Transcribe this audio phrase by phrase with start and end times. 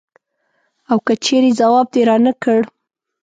[0.91, 2.59] او که چېرې ځواب دې رانه کړ.